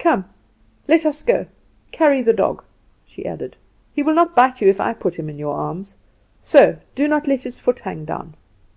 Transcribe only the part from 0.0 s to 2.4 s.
Come! let us go. Carry the